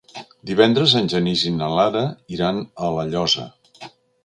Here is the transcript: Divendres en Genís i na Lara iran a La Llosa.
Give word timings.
Divendres 0.51 0.95
en 0.99 1.09
Genís 1.13 1.43
i 1.51 1.51
na 1.59 1.67
Lara 1.81 2.03
iran 2.39 2.65
a 2.87 2.91
La 2.99 3.07
Llosa. 3.13 3.49